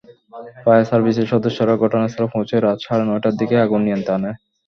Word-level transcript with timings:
Fire 0.63 0.87
সার্ভিসের 0.89 1.27
সদস্যরা 1.33 1.73
ঘটনাস্থলে 1.83 2.27
পৌঁছে 2.33 2.55
রাত 2.57 2.77
সাড়ে 2.85 3.03
নয়টার 3.05 3.33
দিকে 3.39 3.55
আগুন 3.65 3.81
নিয়ন্ত্রণে 3.83 4.17
আনে। 4.19 4.31